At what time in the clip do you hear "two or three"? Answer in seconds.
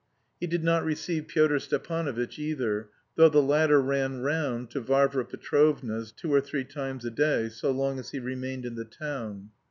6.11-6.63